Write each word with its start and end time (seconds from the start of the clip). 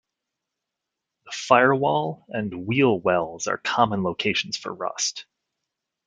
The 1.25 1.31
firewall 1.31 2.25
and 2.29 2.65
wheel 2.65 2.99
wells 2.99 3.45
are 3.45 3.59
common 3.59 4.01
locations 4.01 4.57
for 4.57 4.73
rust. 4.73 5.27